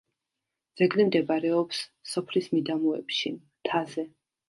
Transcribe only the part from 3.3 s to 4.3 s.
მთაზე.